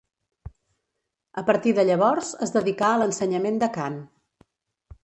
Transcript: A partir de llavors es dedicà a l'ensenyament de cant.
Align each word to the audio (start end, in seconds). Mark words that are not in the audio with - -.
A 1.41 1.43
partir 1.51 1.75
de 1.81 1.85
llavors 1.91 2.33
es 2.47 2.55
dedicà 2.57 2.91
a 2.95 2.99
l'ensenyament 3.03 3.63
de 3.67 3.71
cant. 3.79 4.03